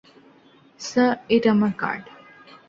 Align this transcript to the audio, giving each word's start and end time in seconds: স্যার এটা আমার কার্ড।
স্যার 0.79 1.13
এটা 1.29 1.49
আমার 1.51 1.73
কার্ড। 1.77 2.03